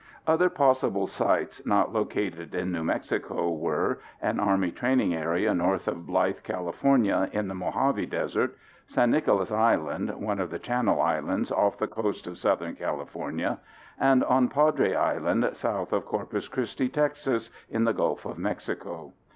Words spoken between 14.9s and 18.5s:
Island south of Corpus Christi, Texas, in the Gulf of